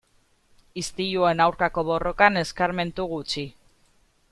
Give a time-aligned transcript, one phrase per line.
[0.81, 3.45] Istiluen aurkako borrokan eskarmentu gutxi.